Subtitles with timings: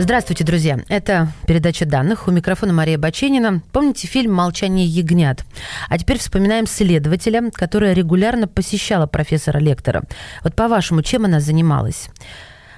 [0.00, 0.78] Здравствуйте, друзья.
[0.88, 2.26] Это передача данных.
[2.26, 3.60] У микрофона Мария Баченина.
[3.70, 5.44] Помните фильм «Молчание ягнят»?
[5.90, 10.04] А теперь вспоминаем следователя, которая регулярно посещала профессора Лектора.
[10.42, 12.08] Вот по-вашему, чем она занималась?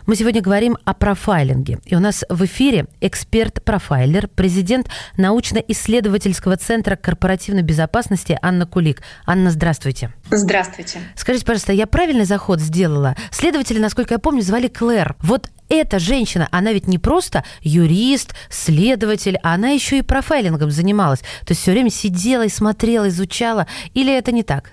[0.07, 1.79] Мы сегодня говорим о профайлинге.
[1.85, 9.01] И у нас в эфире эксперт-профайлер, президент научно-исследовательского центра корпоративной безопасности Анна Кулик.
[9.27, 10.13] Анна, здравствуйте.
[10.31, 11.01] Здравствуйте.
[11.15, 13.15] Скажите, пожалуйста, я правильный заход сделала?
[13.31, 15.15] Следователя, насколько я помню, звали Клэр.
[15.21, 21.21] Вот эта женщина, она ведь не просто юрист, следователь, а она еще и профайлингом занималась.
[21.21, 23.69] То есть все время сидела и смотрела, изучала.
[23.95, 24.73] Или это не так?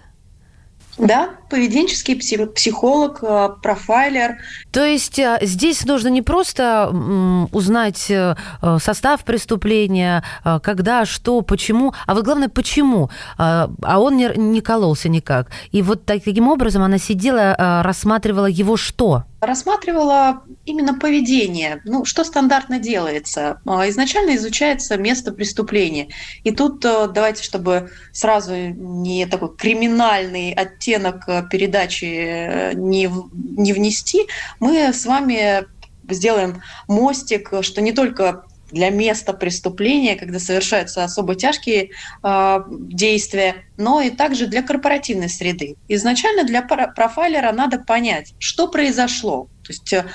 [1.00, 2.16] Да, поведенческий
[2.48, 4.38] психолог, э, профайлер.
[4.72, 8.36] То есть э, здесь нужно не просто узнать э,
[8.80, 10.24] состав преступления,
[10.62, 13.10] когда, что, почему, а вот главное, почему.
[13.38, 15.48] А он не кололся никак.
[15.72, 19.24] И вот таким образом она сидела, рассматривала его что?
[19.42, 21.82] Рассматривала именно поведение.
[21.86, 23.62] Ну, что стандартно делается?
[23.66, 26.10] А, изначально изучается место преступления.
[26.44, 33.74] И тут э, давайте, чтобы сразу не такой криминальный оттенок э, передачи э, не, не
[33.74, 34.28] внести,
[34.60, 35.66] мы с вами
[36.10, 41.92] сделаем мостик, что не только для места преступления, когда совершаются особо тяжкие
[42.24, 45.76] э, действия, но и также для корпоративной среды.
[45.88, 49.48] Изначально для профайлера надо понять, что произошло.
[49.64, 50.06] То есть э,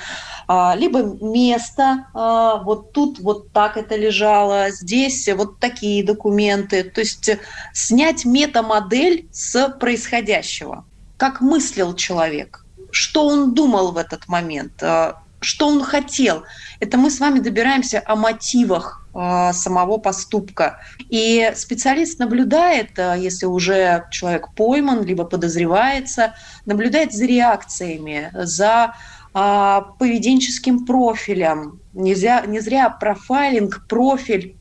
[0.77, 6.83] либо место, э, вот тут вот так это лежало, здесь вот такие документы.
[6.83, 7.29] То есть
[7.73, 10.85] снять метамодель с происходящего.
[11.17, 14.83] Как мыслил человек, что он думал в этот момент,
[15.45, 16.43] что он хотел.
[16.79, 20.79] Это мы с вами добираемся о мотивах э, самого поступка.
[21.09, 26.33] И специалист наблюдает, э, если уже человек пойман, либо подозревается,
[26.65, 28.95] наблюдает за реакциями, за
[29.33, 31.79] э, поведенческим профилем.
[31.93, 34.57] Нельзя, не зря профайлинг, профиль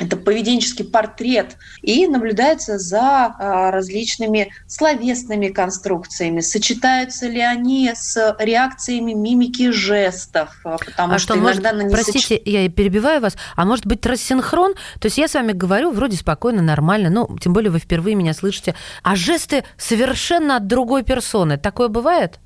[0.00, 6.40] это поведенческий портрет, и наблюдается за а, различными словесными конструкциями.
[6.40, 10.58] Сочетаются ли они с реакциями мимики жестов?
[10.64, 12.42] А, потому а что, что иногда может, простите, соч...
[12.46, 14.74] я перебиваю вас, а может быть рассинхрон?
[14.98, 18.32] То есть я с вами говорю вроде спокойно, нормально, ну, тем более вы впервые меня
[18.32, 21.58] слышите, а жесты совершенно от другой персоны.
[21.58, 22.38] Такое бывает?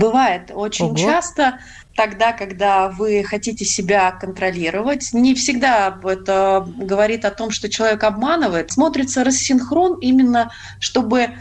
[0.00, 0.96] Бывает очень Ого.
[0.96, 1.60] часто
[1.94, 5.10] тогда, когда вы хотите себя контролировать.
[5.12, 8.72] Не всегда это говорит о том, что человек обманывает.
[8.72, 11.32] Смотрится рассинхрон именно, чтобы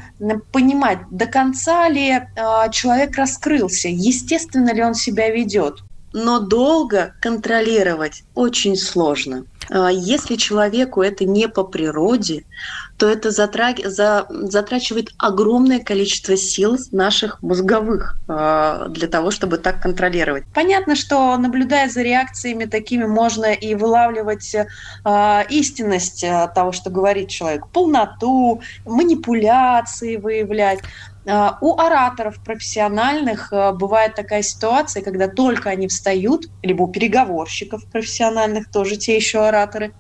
[0.52, 5.80] понимать, до конца ли а, человек раскрылся, естественно ли он себя ведет.
[6.14, 9.46] Но долго контролировать очень сложно.
[9.70, 12.46] А, если человеку это не по природе,
[12.98, 20.44] то это затрачивает огромное количество сил наших мозговых а, для того, чтобы так контролировать.
[20.54, 24.56] Понятно, что наблюдая за реакциями такими, можно и вылавливать
[25.04, 30.80] а, истинность того, что говорит человек, полноту, манипуляции выявлять.
[31.62, 38.98] У ораторов профессиональных бывает такая ситуация, когда только они встают, либо у переговорщиков профессиональных, тоже
[38.98, 39.94] те еще ораторы,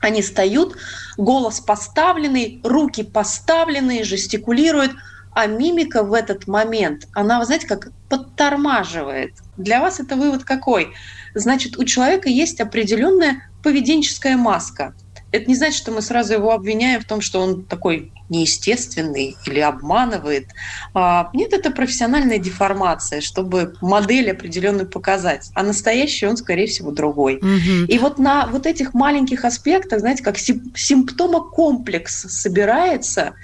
[0.00, 0.76] они встают,
[1.16, 4.92] голос поставленный, руки поставленные, жестикулируют,
[5.32, 9.36] а мимика в этот момент, она, знаете, как подтормаживает.
[9.56, 10.92] Для вас это вывод какой?
[11.34, 14.94] Значит, у человека есть определенная поведенческая маска–
[15.32, 19.60] это не значит, что мы сразу его обвиняем в том, что он такой неестественный или
[19.60, 20.48] обманывает.
[20.94, 25.50] А, нет, это профессиональная деформация, чтобы модель определенную показать.
[25.54, 27.36] А настоящий он, скорее всего, другой.
[27.36, 27.86] Угу.
[27.88, 33.34] И вот на вот этих маленьких аспектах, знаете, как симптомокомплекс собирается,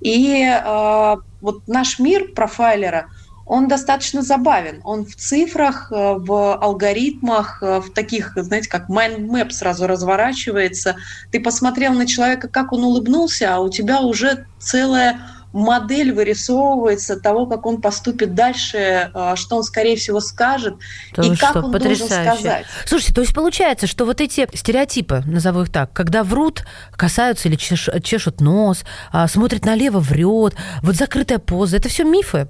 [0.00, 3.08] и э, вот наш мир профайлера–
[3.48, 4.80] он достаточно забавен.
[4.84, 10.96] Он в цифрах, э, в алгоритмах, э, в таких, знаете, как mind map сразу разворачивается.
[11.32, 15.18] Ты посмотрел на человека, как он улыбнулся, а у тебя уже целая
[15.54, 20.74] модель вырисовывается того, как он поступит дальше, э, что он, скорее всего, скажет
[21.14, 22.14] то и как что, он потрясающе.
[22.14, 22.66] должен сказать.
[22.84, 26.64] Слушайте, то есть получается, что вот эти стереотипы, назову их так, когда врут,
[26.94, 32.48] касаются или чешут, чешут нос, а, смотрят налево, врет, вот закрытая поза, это все мифы,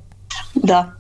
[0.55, 0.95] да.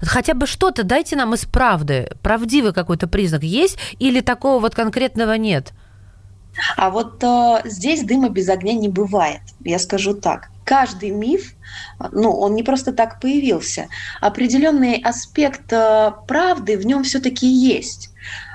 [0.00, 2.10] Хотя бы что-то дайте нам из правды.
[2.22, 5.72] Правдивый какой-то признак есть или такого вот конкретного нет?
[6.76, 10.50] А вот э, здесь дыма без огня не бывает, я скажу так.
[10.64, 11.54] Каждый миф,
[12.12, 13.88] ну, он не просто так появился.
[14.20, 18.10] Определенный аспект э, правды в нем все-таки есть.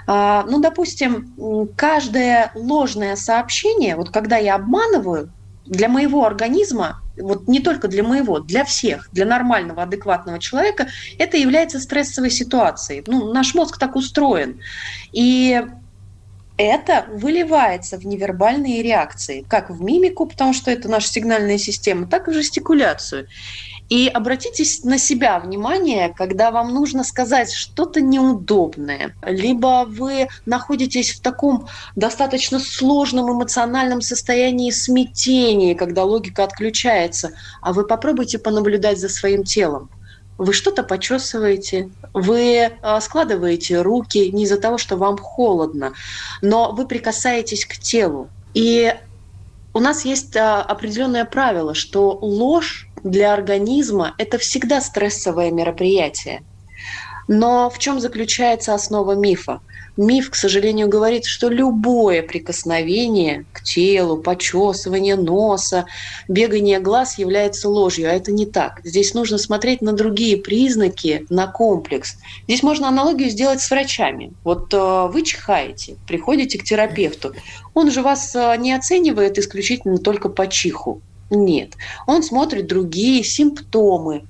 [0.08, 5.32] Э, ну, допустим, каждое ложное сообщение, вот когда я обманываю,
[5.66, 10.88] для моего организма, вот не только для моего, для всех, для нормального, адекватного человека,
[11.18, 13.04] это является стрессовой ситуацией.
[13.08, 14.60] Ну, наш мозг так устроен.
[15.12, 15.62] И
[16.58, 22.28] это выливается в невербальные реакции, как в мимику, потому что это наша сигнальная система, так
[22.28, 23.28] и в жестикуляцию.
[23.90, 31.22] И обратите на себя внимание, когда вам нужно сказать что-то неудобное, либо вы находитесь в
[31.22, 39.44] таком достаточно сложном эмоциональном состоянии смятения, когда логика отключается, а вы попробуйте понаблюдать за своим
[39.44, 39.90] телом
[40.38, 45.94] вы что-то почесываете, вы а, складываете руки не из-за того, что вам холодно,
[46.42, 48.30] но вы прикасаетесь к телу.
[48.54, 48.94] И
[49.74, 56.42] у нас есть а, определенное правило, что ложь для организма– это всегда стрессовое мероприятие.
[57.28, 59.62] Но в чем заключается основа мифа?
[59.96, 65.86] Миф, к сожалению, говорит, что любое прикосновение к телу, почесывание носа,
[66.28, 68.82] бегание глаз является ложью, а это не так.
[68.84, 72.16] Здесь нужно смотреть на другие признаки, на комплекс.
[72.48, 74.34] Здесь можно аналогию сделать с врачами.
[74.44, 77.34] Вот э, вы чихаете, приходите к терапевту.
[77.76, 81.02] Он же вас э, не оценивает исключительно только по чиху.
[81.34, 81.74] Нет.
[82.08, 84.24] Он смотрит другие симптомы,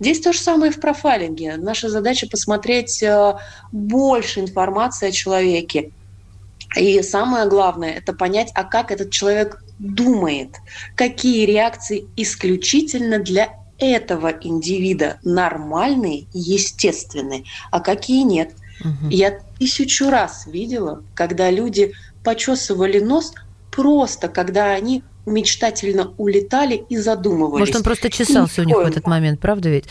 [0.00, 1.56] Здесь то же самое в профайлинге.
[1.56, 3.34] Наша задача посмотреть э,
[3.72, 5.90] больше информации о человеке.
[6.76, 10.56] И самое главное– это понять, а как этот человек думает,
[10.94, 18.52] какие реакции исключительно для этого индивида нормальные и естественные, а какие нет.
[18.80, 19.10] Угу.
[19.10, 23.32] Я тысячу раз видела, когда люди почесывали нос
[23.70, 27.60] просто, когда они мечтательно улетали и задумывались.
[27.60, 29.84] Может, он просто чесался у них в этот момент, правда ведь?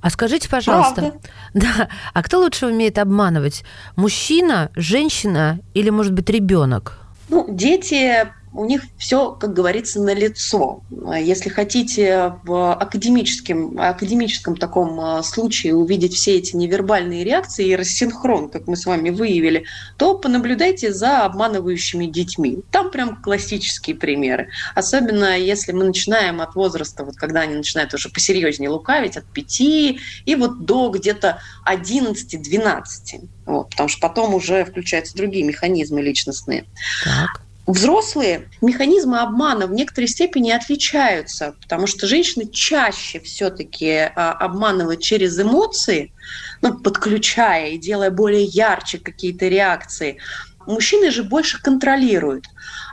[0.00, 1.18] А скажите, пожалуйста, правда.
[1.54, 3.64] да, а кто лучше умеет обманывать?
[3.96, 6.98] Мужчина, женщина или, может быть, ребенок?
[7.28, 10.82] Ну, дети у них все, как говорится, на лицо.
[10.90, 18.50] Если хотите в академическом, академическом таком а, случае увидеть все эти невербальные реакции и рассинхрон,
[18.50, 19.64] как мы с вами выявили,
[19.96, 22.60] то понаблюдайте за обманывающими детьми.
[22.70, 24.50] Там прям классические примеры.
[24.74, 29.60] Особенно если мы начинаем от возраста, вот когда они начинают уже посерьезнее лукавить, от 5
[29.60, 29.98] и
[30.36, 33.28] вот до где-то 11-12.
[33.46, 36.66] Вот, потому что потом уже включаются другие механизмы личностные.
[37.04, 45.00] Так взрослые механизмы обмана в некоторой степени отличаются, потому что женщины чаще все-таки а, обманывают
[45.00, 46.12] через эмоции,
[46.60, 50.18] ну, подключая и делая более ярче какие-то реакции.
[50.66, 52.46] Мужчины же больше контролируют.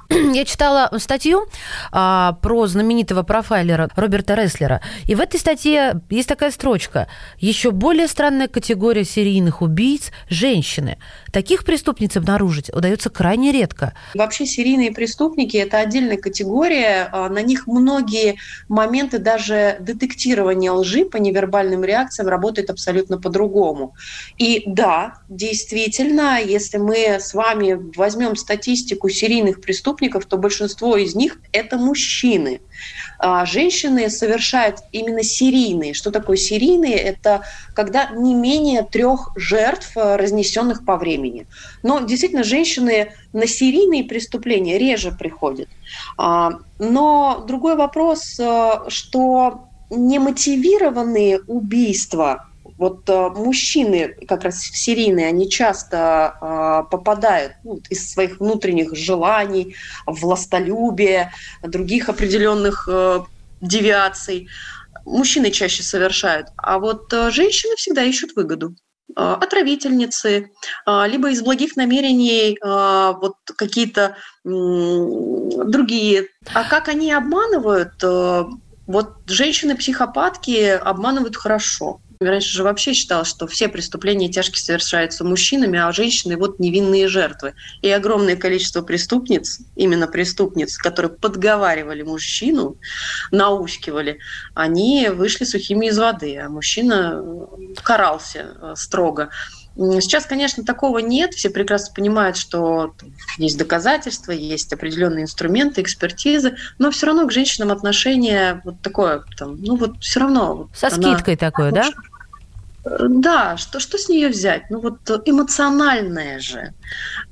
[0.33, 1.45] Я читала статью
[1.92, 4.81] а, про знаменитого профайлера Роберта Реслера.
[5.07, 7.07] И в этой статье есть такая строчка.
[7.38, 10.98] Еще более странная категория серийных убийц– женщины.
[11.31, 13.94] Таких преступниц обнаружить удается крайне редко.
[14.14, 17.10] Вообще серийные преступники– это отдельная категория.
[17.12, 18.38] А, на них многие
[18.68, 23.94] моменты даже детектирования лжи по невербальным реакциям работают абсолютно по-другому.
[24.38, 31.40] И да, действительно, если мы с вами возьмем статистику серийных преступников, то большинство из них
[31.52, 32.62] это мужчины.
[33.19, 35.94] А женщины совершают именно серийные.
[35.94, 36.95] Что такое серийные?
[36.95, 37.44] Это
[37.76, 41.45] когда не менее трех жертв, э, разнесенных по времени.
[41.83, 45.68] Но действительно, женщины на серийные преступления реже приходят.
[46.18, 52.49] А, но другой вопрос, э, что немотивированные убийства
[52.80, 59.76] вот э, мужчины, как раз серийные, они часто э, попадают ну, из своих внутренних желаний,
[60.07, 63.19] властолюбия, других определенных э,
[63.59, 64.48] девиаций.
[65.06, 68.76] Мужчины чаще совершают, а вот женщины всегда ищут выгоду
[69.16, 70.52] отравительницы,
[70.86, 76.28] либо из благих намерений вот какие-то другие.
[76.54, 77.94] А как они обманывают?
[78.86, 82.02] Вот женщины-психопатки обманывают хорошо.
[82.21, 87.54] Раньше же вообще считалось, что все преступления тяжкие совершаются мужчинами, а женщины вот невинные жертвы.
[87.81, 92.76] И огромное количество преступниц, именно преступниц, которые подговаривали мужчину,
[93.31, 94.19] наускивали,
[94.54, 97.23] они вышли сухими из воды, а мужчина
[97.83, 99.30] карался э, строго.
[99.78, 101.33] Сейчас, конечно, такого нет.
[101.35, 102.95] Все прекрасно понимают, что
[103.38, 109.56] есть доказательства, есть определенные инструменты, экспертизы, но все равно к женщинам отношение вот такое, там,
[109.61, 110.69] ну вот все равно.
[110.73, 111.92] Со скидкой такое, да?
[112.83, 114.69] Да, что, что с нее взять?
[114.69, 116.74] Ну вот эмоциональное же.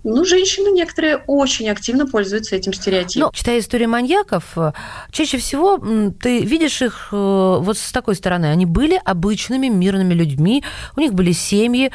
[0.04, 3.30] Ну, женщины некоторые очень активно пользуются этим стереотипом.
[3.34, 4.74] Ну, читая истории маньяков, э,
[5.12, 5.78] чаще всего
[6.20, 8.48] ты видишь их э, вот с такой стороны.
[8.48, 10.64] Они были обычными мирными людьми,
[10.96, 11.92] у них были семьи,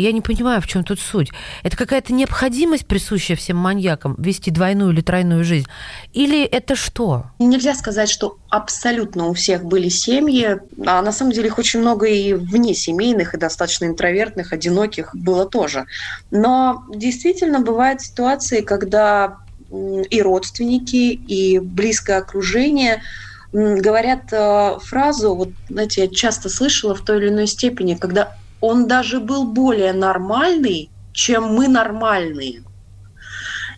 [0.00, 1.30] я не понимаю, в чем тут суть.
[1.62, 5.66] Это какая-то необходимость, присущая всем маньякам, вести двойную или тройную жизнь?
[6.12, 7.26] Или это что?
[7.38, 10.58] Нельзя сказать, что абсолютно у всех были семьи.
[10.86, 15.46] А на самом деле их очень много и вне семейных, и достаточно интровертных, одиноких было
[15.46, 15.86] тоже.
[16.30, 19.38] Но действительно бывают ситуации, когда
[19.70, 23.02] и родственники, и близкое окружение
[23.52, 28.86] говорят э, фразу, вот, знаете, я часто слышала в той или иной степени, когда он
[28.86, 32.62] даже был более нормальный, чем мы нормальные.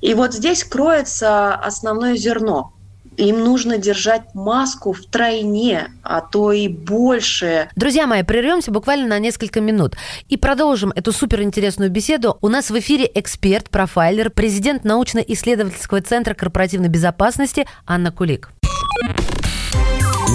[0.00, 2.72] И вот здесь кроется основное зерно.
[3.18, 7.68] Им нужно держать маску в тройне, а то и больше.
[7.76, 9.96] Друзья мои, прервемся буквально на несколько минут
[10.28, 12.38] и продолжим эту суперинтересную беседу.
[12.40, 18.50] У нас в эфире эксперт, профайлер, президент научно-исследовательского центра корпоративной безопасности Анна Кулик.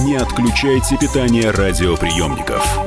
[0.04, 2.87] Не отключайте питание радиоприемников.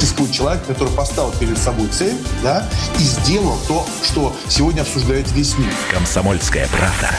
[0.00, 2.66] существует человек, который поставил перед собой цель, да,
[2.98, 5.72] и сделал то, что сегодня обсуждает весь мир.
[5.92, 7.14] Комсомольская правда.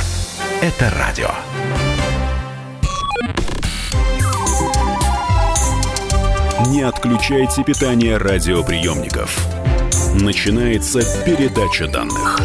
[0.61, 1.29] Это радио.
[6.67, 9.37] Не отключайте питание радиоприемников.
[10.13, 12.39] Начинается передача данных.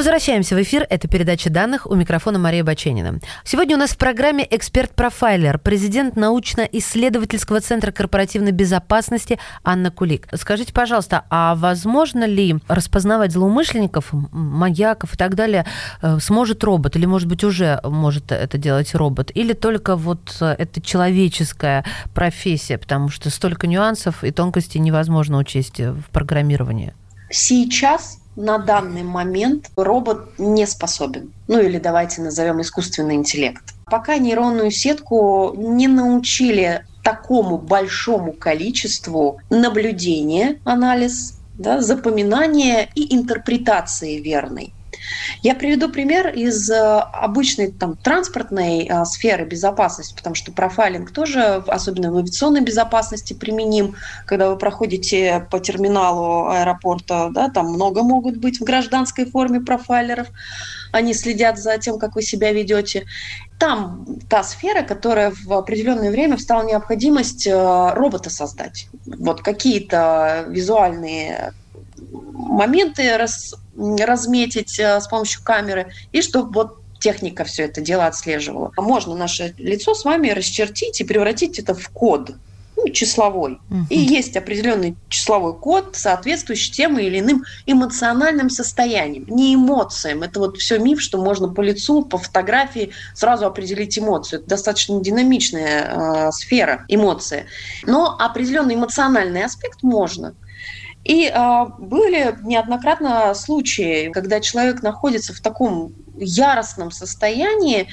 [0.00, 0.86] Возвращаемся в эфир.
[0.88, 1.84] Это передача данных.
[1.84, 3.20] У микрофона Мария Баченина.
[3.44, 10.26] Сегодня у нас в программе эксперт-профайлер, президент научно-исследовательского центра корпоративной безопасности Анна Кулик.
[10.32, 15.66] Скажите, пожалуйста, а возможно ли распознавать злоумышленников, маньяков и так далее
[16.00, 16.96] э, сможет робот?
[16.96, 19.30] Или, может быть, уже может это делать робот?
[19.34, 22.78] Или только вот э, это человеческая профессия?
[22.78, 26.94] Потому что столько нюансов и тонкостей невозможно учесть в программировании.
[27.28, 31.32] Сейчас на данный момент робот не способен.
[31.48, 33.62] Ну или давайте назовем искусственный интеллект.
[33.86, 44.74] Пока нейронную сетку не научили такому большому количеству наблюдения, анализ, да, запоминания и интерпретации верной.
[45.42, 51.62] Я приведу пример из э, обычной там, транспортной а, сферы безопасности, потому что профайлинг тоже,
[51.66, 53.96] особенно в авиационной безопасности, применим.
[54.26, 60.28] Когда вы проходите по терминалу аэропорта, да, там много могут быть в гражданской форме профайлеров.
[60.92, 63.06] Они следят за тем, как вы себя ведете.
[63.58, 68.88] Там та сфера, которая в определенное время встала необходимость э, робота создать.
[69.06, 71.52] Вот какие-то визуальные
[72.12, 78.72] моменты рас, разметить э, с помощью камеры, и чтобы вот техника все это дело отслеживала.
[78.76, 82.32] Можно наше лицо с вами расчертить и превратить это в код
[82.76, 83.60] ну, числовой.
[83.70, 83.86] Угу.
[83.90, 90.22] И есть определенный числовой код, соответствующий тем или иным эмоциональным состояниям, не эмоциям.
[90.22, 94.40] Это вот все миф, что можно по лицу, по фотографии сразу определить эмоцию.
[94.40, 97.46] Это достаточно динамичная э, сфера эмоции.
[97.84, 100.34] Но определенный эмоциональный аспект можно.
[101.04, 107.88] И э, были неоднократно случаи, когда человек находится в таком яростном состоянии,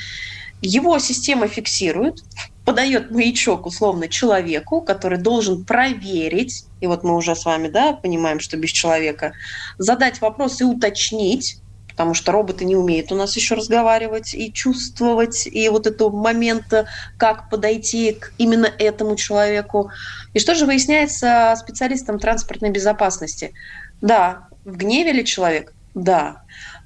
[0.62, 2.24] его система фиксирует,
[2.66, 8.40] подает маячок условно человеку, который должен проверить, и вот мы уже с вами да, понимаем,
[8.40, 9.34] что без человека,
[9.78, 11.62] задать вопрос и уточнить,
[11.98, 16.86] потому что роботы не умеют у нас еще разговаривать и чувствовать, и вот этого момента,
[17.18, 19.90] как подойти к именно этому человеку.
[20.36, 23.52] И что же выясняется специалистам транспортной безопасности?
[24.00, 25.74] Да, в гневе ли человек?
[25.96, 26.44] Да.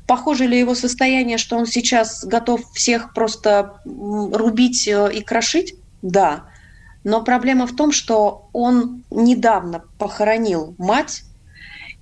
[0.07, 5.75] Похоже ли его состояние, что он сейчас готов всех просто рубить э, и крошить?
[6.01, 6.45] Да.
[7.03, 11.23] Но проблема в том, что он недавно похоронил мать,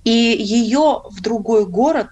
[0.04, 2.08] и ее в другой город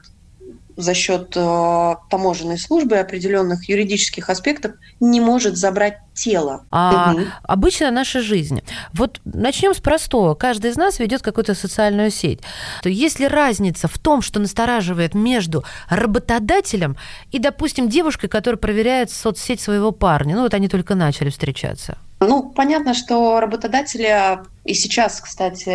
[0.79, 6.67] за счет э, таможенной службы определенных юридических аспектов не может забрать тело.
[6.71, 7.23] А угу.
[7.43, 8.63] обычная наша жизнь.
[8.93, 10.37] Вот начнем с простого.
[10.37, 12.41] Каждый из нас ведет какую-то социальную сеть.
[12.83, 16.97] То есть ли разница в том, что настораживает между работодателем
[17.33, 20.37] и, допустим, девушкой, которая проверяет соцсеть своего парня?
[20.37, 21.99] Ну вот они только начали встречаться.
[22.21, 25.71] Ну, понятно, что работодатели, и сейчас, кстати,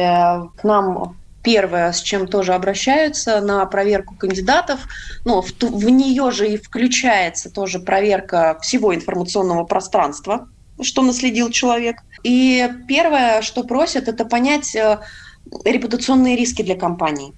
[0.55, 4.87] к нам первое, с чем тоже обращаются на проверку кандидатов.
[5.25, 10.47] Ну, в, в нее же и включается тоже проверка всего информационного пространства,
[10.81, 11.97] что наследил человек.
[12.23, 14.99] И первое, что просят, это понять э,
[15.65, 17.33] репутационные риски для компании.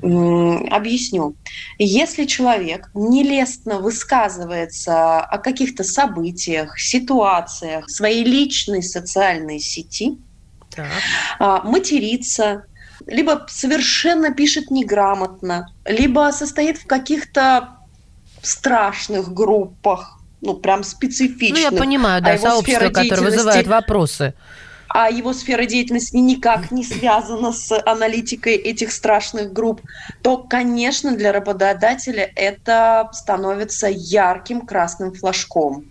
[0.00, 1.34] Объясню.
[1.78, 10.16] Если человек нелестно высказывается о каких-то событиях, ситуациях своей личной социальной сети,
[10.70, 10.86] так.
[11.38, 12.64] А, матерится,
[13.06, 17.76] либо совершенно пишет неграмотно, либо состоит в каких-то
[18.42, 21.70] страшных группах, ну, прям специфичных.
[21.70, 24.34] Ну, я понимаю, да, а сообщество, которое вызывает вопросы
[24.94, 29.80] а его сфера деятельности никак не связана с аналитикой этих страшных групп,
[30.22, 35.86] то, конечно, для работодателя это становится ярким красным флажком.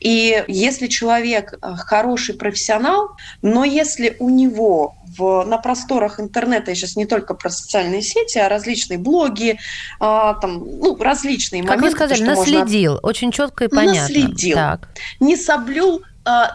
[0.00, 3.10] И если человек э, хороший профессионал,
[3.42, 8.38] но если у него в, на просторах интернета, я сейчас не только про социальные сети,
[8.38, 9.60] а различные блоги,
[10.00, 11.96] а, там, ну, различные как моменты.
[11.96, 13.08] Как вы сказали, наследил, можно...
[13.08, 14.00] очень четко и понятно.
[14.00, 14.56] Наследил.
[14.56, 14.88] Так.
[15.20, 16.02] Не соблюл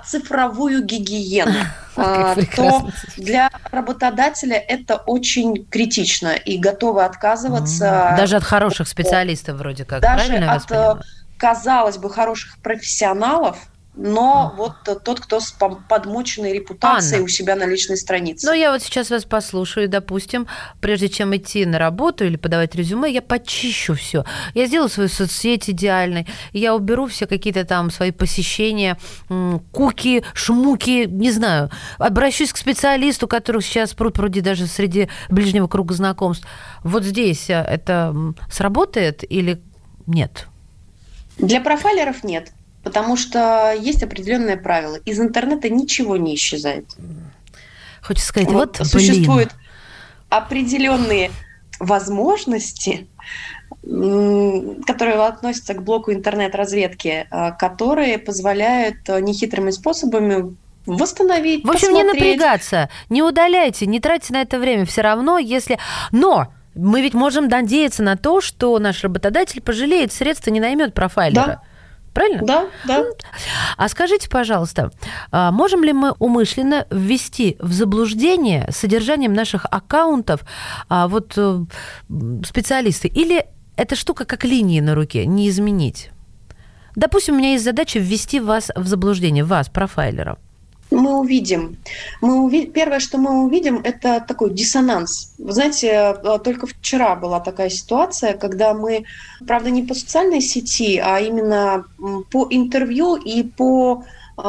[0.05, 1.59] цифровую гигиену,
[1.95, 8.15] а, то для работодателя это очень критично и готовы отказываться.
[8.17, 11.03] Даже от хороших специалистов вроде как, даже правильно от,
[11.37, 13.57] казалось бы, хороших профессионалов,
[13.95, 14.73] но вот
[15.03, 18.47] тот, кто с подмоченной репутацией Анна, у себя на личной странице.
[18.47, 20.47] Ну, я вот сейчас вас послушаю, допустим,
[20.81, 24.25] прежде чем идти на работу или подавать резюме, я почищу все.
[24.55, 28.97] Я сделаю свою соцсеть идеальной, я уберу все какие-то там свои посещения,
[29.71, 31.69] куки, шмуки, не знаю.
[31.99, 36.47] Обращусь к специалисту, которых сейчас пруд пруди даже среди ближнего круга знакомств.
[36.83, 38.15] Вот здесь э, это
[38.51, 39.61] сработает или
[40.07, 40.47] нет?
[41.37, 42.51] Для профайлеров нет
[42.83, 44.97] потому что есть определенные правила.
[45.05, 46.85] Из интернета ничего не исчезает.
[48.01, 49.61] Хочется сказать, вот, вот существуют блин.
[50.29, 51.31] определенные
[51.79, 53.07] возможности,
[53.81, 61.65] которые относятся к блоку интернет-разведки, а, которые позволяют а, нехитрыми способами восстановить.
[61.65, 62.13] В общем, посмотреть.
[62.13, 64.85] не напрягаться, не удаляйте, не тратьте на это время.
[64.85, 65.79] Все равно, если...
[66.11, 71.45] Но мы ведь можем надеяться на то, что наш работодатель пожалеет средства, не наймет профайлера.
[71.45, 71.61] Да.
[72.13, 72.43] Правильно?
[72.43, 73.05] Да, да.
[73.77, 74.91] А скажите, пожалуйста,
[75.31, 80.41] а можем ли мы умышленно ввести в заблуждение содержанием наших аккаунтов
[80.89, 81.65] а, вот э,
[82.45, 83.07] специалисты?
[83.07, 83.45] Или
[83.75, 86.11] эта штука как линии на руке, не изменить?
[86.95, 90.37] Допустим, у меня есть задача ввести вас в заблуждение, вас, профайлера
[90.93, 91.77] мы увидим.
[92.21, 92.65] Мы уви...
[92.67, 95.33] Первое, что мы увидим, это такой диссонанс.
[95.37, 95.87] Вы знаете,
[96.23, 99.05] э, только вчера была такая ситуация, когда мы,
[99.45, 101.85] правда, не по социальной сети, а именно
[102.31, 104.03] по интервью и по
[104.37, 104.41] э,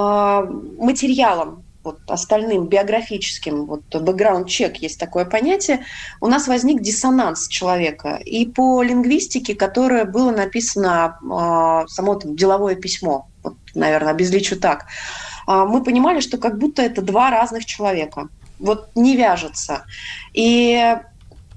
[0.78, 5.84] материалам вот, остальным биографическим, вот бэкграунд-чек есть такое понятие,
[6.20, 8.18] у нас возник диссонанс человека.
[8.24, 14.86] И по лингвистике, которое было написано э, само там, деловое письмо, вот, наверное, обезличу так,
[15.46, 18.28] мы понимали, что как будто это два разных человека.
[18.58, 19.84] Вот не вяжется.
[20.32, 20.96] И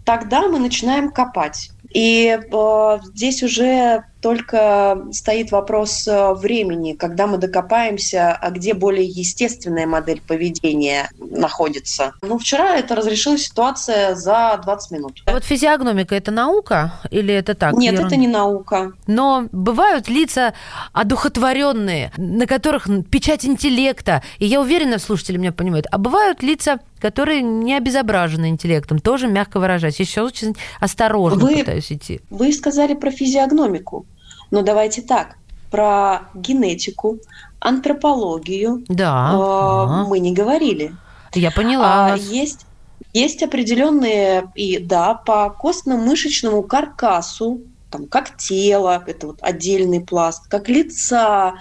[0.06, 1.71] тогда мы начинаем копать.
[1.89, 9.06] И э, здесь уже только стоит вопрос э, времени, когда мы докопаемся, а где более
[9.06, 12.13] естественная модель поведения находится.
[12.21, 15.23] Ну, вчера это разрешила ситуация за 20 минут.
[15.25, 17.73] А вот физиогномика– это наука или это так?
[17.73, 18.08] Нет, ерунда?
[18.08, 18.93] это не наука.
[19.06, 20.53] Но бывают лица
[20.93, 27.41] одухотворенные, на которых печать интеллекта, и я уверена, слушатели меня понимают, а бывают лица, которые
[27.41, 29.99] не обезображены интеллектом, тоже мягко выражаясь.
[29.99, 32.21] Еще очень осторожно вы, пытаюсь идти.
[32.30, 34.06] Вы сказали про физиогномику.
[34.51, 35.38] Но давайте так,
[35.71, 37.19] про генетику,
[37.60, 39.31] антропологию да.
[39.33, 40.07] э, ага.
[40.07, 40.95] мы не говорили.
[41.33, 42.13] Я поняла.
[42.13, 42.65] А, есть,
[43.13, 50.69] есть определенные, и да, по костно-мышечному каркасу, там, как тело, это вот отдельный пласт, как
[50.69, 51.55] лица,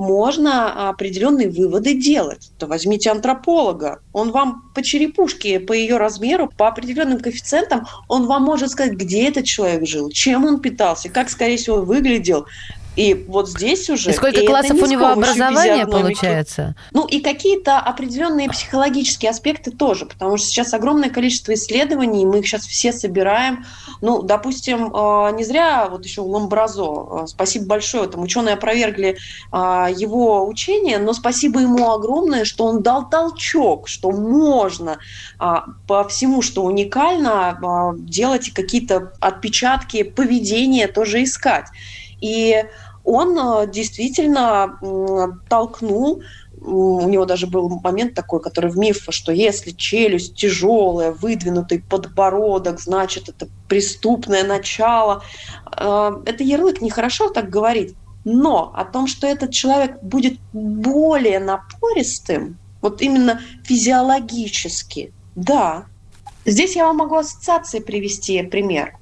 [0.00, 2.50] можно определенные выводы делать.
[2.58, 8.44] То возьмите антрополога, он вам по черепушке, по ее размеру, по определенным коэффициентам, он вам
[8.44, 12.46] может сказать, где этот человек жил, чем он питался, как, скорее всего, выглядел,
[12.96, 14.10] и вот здесь уже...
[14.10, 16.74] И сколько и классов у него образования получается?
[16.92, 22.46] Ну и какие-то определенные психологические аспекты тоже, потому что сейчас огромное количество исследований, мы их
[22.46, 23.64] сейчас все собираем.
[24.00, 29.16] Ну, допустим, э, не зря вот еще Ламбразо, э, спасибо большое, там ученые опровергли
[29.52, 34.98] э, его учение, но спасибо ему огромное, что он дал толчок, что можно
[35.38, 41.66] по всему, что уникально, делать какие-то отпечатки поведения тоже искать.
[42.20, 42.64] И
[43.04, 46.22] он действительно толкнул
[46.62, 52.80] у него даже был момент такой, который в миф, что если челюсть тяжелая, выдвинутый подбородок,
[52.80, 55.22] значит, это преступное начало.
[55.64, 57.94] А, это ярлык, нехорошо так говорить.
[58.24, 65.86] Но о том, что этот человек будет более напористым, вот именно физиологически, да.
[66.44, 68.96] Здесь я вам могу ассоциации привести пример.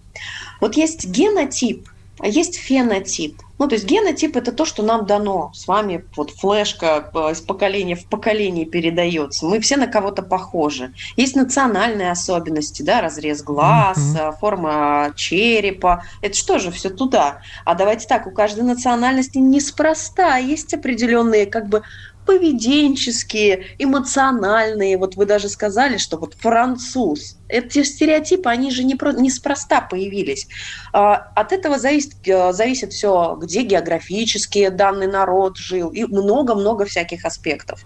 [0.61, 1.89] Вот есть генотип,
[2.23, 3.41] есть фенотип.
[3.59, 5.51] Ну, то есть генотип– это то, что нам дано.
[5.53, 9.47] С вами вот флешка э, из поколения в поколение передается.
[9.47, 10.93] Мы все на кого-то похожи.
[11.17, 14.39] Есть национальные особенности, да, разрез глаз, mm-hmm.
[14.39, 16.05] форма черепа.
[16.23, 17.41] Это что же, все туда.
[17.65, 21.83] А давайте так, у каждой национальности неспроста есть определенные как бы
[22.29, 24.99] поведенческие, эмоциональные.
[24.99, 27.39] Вот вы даже сказали, что вот француз.
[27.49, 30.47] Эти стереотипы, они же не про, неспроста появились.
[30.93, 37.25] А, от этого зависит, э, зависит все, где географически данный народ жил, и много-много всяких
[37.25, 37.81] аспектов.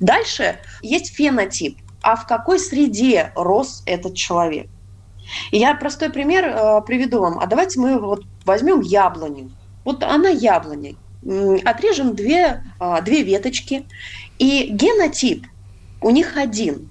[0.00, 1.78] Дальше есть фенотип.
[2.02, 4.66] А в какой среде рос этот человек?
[5.50, 7.38] Я простой пример э, приведу вам.
[7.38, 9.50] А давайте мы вот возьмем яблоню.
[9.84, 10.96] Вот она яблоня
[11.64, 13.86] отрежем две, а, две веточки,
[14.38, 15.46] и генотип
[16.00, 16.90] у них один.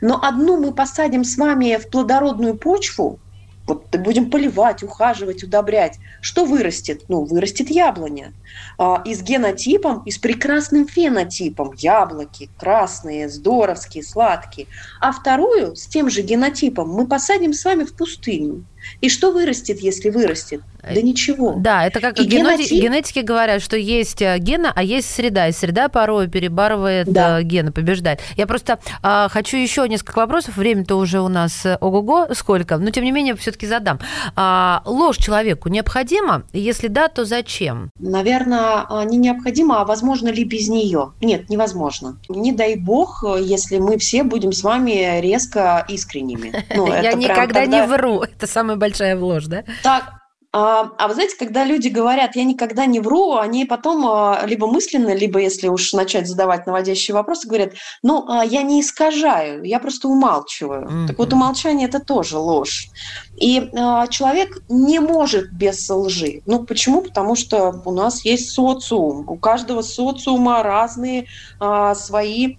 [0.00, 3.18] Но одну мы посадим с вами в плодородную почву,
[3.66, 5.98] вот будем поливать, ухаживать, удобрять.
[6.20, 7.04] Что вырастет?
[7.08, 8.34] Ну, вырастет яблоня.
[8.76, 11.72] А, и с генотипом, и с прекрасным фенотипом.
[11.78, 14.66] Яблоки красные, здоровские, сладкие.
[15.00, 18.64] А вторую с тем же генотипом мы посадим с вами в пустыню.
[19.00, 20.62] И что вырастет, если вырастет?
[20.92, 21.54] Да ничего.
[21.56, 22.82] Да, это как и генетики, генотип...
[22.82, 27.40] генетики говорят, что есть э, гена, а есть среда, и среда порой перебарывает да.
[27.40, 28.20] Э, гены, побеждает.
[28.36, 32.90] Я просто а, хочу еще несколько вопросов, время-то уже у нас э, ого-го сколько, но
[32.90, 33.98] тем не менее все-таки задам.
[34.36, 36.44] А, ложь человеку необходима?
[36.52, 37.90] Если да, то зачем?
[37.98, 41.12] Наверное, а, не необходимо, а возможно ли без нее?
[41.20, 42.18] Нет, невозможно.
[42.28, 46.52] Не дай бог, если мы все будем с вами резко искренними.
[46.74, 49.64] Ну, Я никогда не вру, это самая большая ложь, да?
[49.82, 50.12] Так,
[50.52, 54.68] а, а вы знаете, когда люди говорят, я никогда не вру, они потом а, либо
[54.68, 59.80] мысленно, либо если уж начать задавать наводящие вопросы, говорят, ну, а, я не искажаю, я
[59.80, 60.86] просто умалчиваю.
[60.86, 61.06] Mm-hmm.
[61.08, 62.88] Так вот, умолчание– это тоже ложь.
[63.36, 66.42] И а, человек не может без лжи.
[66.46, 67.02] Ну, почему?
[67.02, 69.28] Потому что у нас есть социум.
[69.28, 71.26] У каждого социума разные
[71.58, 72.58] а, свои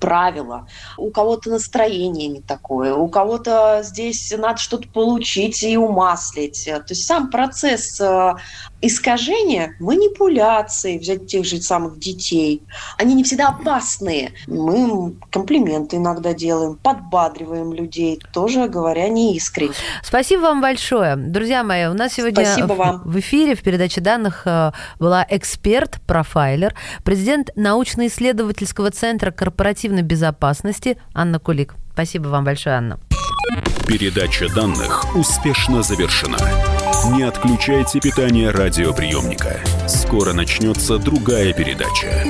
[0.00, 0.66] правила,
[0.96, 6.64] у кого-то настроение не такое, у кого-то здесь надо что-то получить и умаслить.
[6.64, 8.34] То есть сам процесс э,
[8.82, 12.62] искажения, манипуляции, взять тех же самых детей,
[12.98, 14.32] они не всегда опасные.
[14.46, 19.72] Мы комплименты иногда делаем, подбадриваем людей, тоже говоря не искренне.
[20.02, 21.16] Спасибо вам большое.
[21.16, 23.02] Друзья мои, у нас сегодня Спасибо вам.
[23.04, 31.74] в эфире в передаче данных э, была эксперт-профайлер, президент научно-исследовательского центра корпоративной безопасности Анна Кулик.
[31.92, 32.98] Спасибо вам большое, Анна.
[33.86, 36.38] Передача данных успешно завершена.
[37.10, 39.60] Не отключайте питание радиоприемника.
[39.88, 42.24] Скоро начнется другая передача.